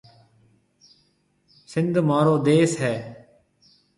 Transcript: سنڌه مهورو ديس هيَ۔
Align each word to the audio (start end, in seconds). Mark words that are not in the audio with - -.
سنڌه 1.71 1.99
مهورو 2.07 2.35
ديس 2.45 2.71
هيَ۔ 2.83 2.95